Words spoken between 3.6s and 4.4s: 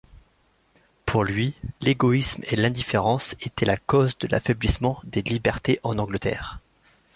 la cause de